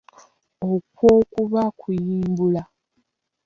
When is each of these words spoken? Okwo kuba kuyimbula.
Okwo 0.71 1.09
kuba 1.31 1.63
kuyimbula. 1.79 2.63